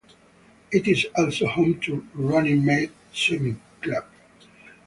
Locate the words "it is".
0.71-1.05